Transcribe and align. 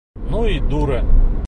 Ну 0.31 0.45
и 0.47 0.59
дура! 0.59 1.05